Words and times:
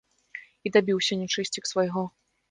І 0.69 0.71
дабіўся, 0.77 1.17
нячысцік, 1.19 1.69
свайго. 1.73 2.03